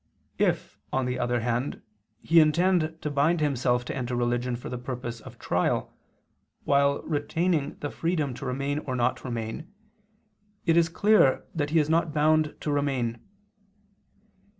If, 0.39 0.79
on 0.91 1.05
the 1.05 1.19
other 1.19 1.41
hand, 1.41 1.83
he 2.23 2.39
intend 2.39 2.97
to 3.03 3.11
bind 3.11 3.39
himself 3.39 3.85
to 3.85 3.95
enter 3.95 4.15
religion 4.15 4.55
for 4.55 4.67
the 4.67 4.79
purpose 4.79 5.21
of 5.21 5.37
trial, 5.37 5.93
while 6.63 7.03
retaining 7.03 7.77
the 7.81 7.91
freedom 7.91 8.33
to 8.33 8.45
remain 8.47 8.79
or 8.79 8.95
not 8.95 9.23
remain, 9.23 9.71
it 10.65 10.75
is 10.75 10.89
clear 10.89 11.45
that 11.53 11.69
he 11.69 11.77
is 11.77 11.87
not 11.87 12.15
bound 12.15 12.55
to 12.61 12.71
remain. 12.71 13.19